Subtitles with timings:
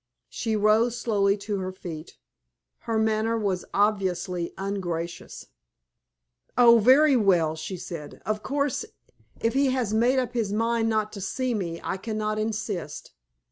[0.29, 2.17] She rose slowly to her feet;
[2.89, 5.45] her manner was obviously ungracious.
[6.57, 8.19] "Oh, very well!" she said.
[8.25, 8.83] "Of course
[9.41, 13.11] if he has made up his mind not to see me, I cannot insist.